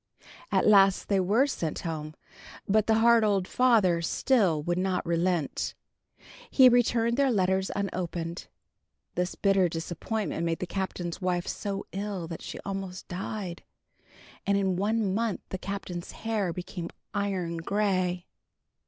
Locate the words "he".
6.49-6.69